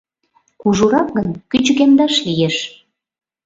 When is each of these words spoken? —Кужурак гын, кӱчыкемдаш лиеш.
—Кужурак 0.61 1.09
гын, 1.17 1.29
кӱчыкемдаш 1.49 2.13
лиеш. 2.25 2.57